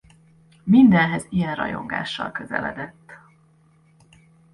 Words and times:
Mindenhez 0.63 1.25
ilyen 1.29 1.55
rajongással 1.55 2.31
közeledett. 2.31 3.11